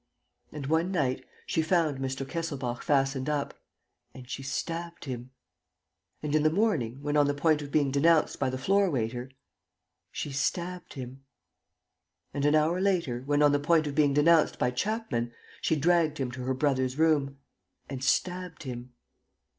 [0.51, 2.27] And, one night, she found Mr.
[2.27, 3.53] Kesselbach fastened up...
[4.15, 5.29] and she stabbed him.
[6.23, 9.29] And, in the morning, when on the point of being denounced by the floor waiter...
[10.11, 11.23] she stabbed him.
[12.33, 16.17] And, an hour later, when on the point of being denounced by Chapman, she dragged
[16.17, 17.37] him to her brother's room...
[17.87, 18.93] and stabbed him.